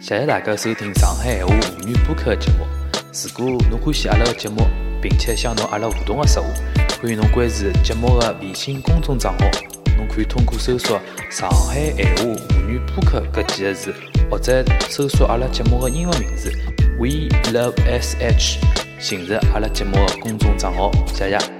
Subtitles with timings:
[0.00, 2.64] 谢谢大家收听上海闲话沪语播客的节目。
[3.36, 4.62] 如果侬欢喜阿拉的节目
[5.02, 6.48] 并且想同阿拉互动的说话
[7.02, 9.44] 欢迎侬关注节目的微信公众账号。
[9.96, 13.92] 侬可以通过搜索上海闲话沪语播客搿几个字
[14.30, 16.52] 或者搜索阿拉节目的英文名字
[17.00, 18.56] we love sh
[19.00, 20.92] 寻着阿拉节目的公众账号。
[21.12, 21.57] 谢谢。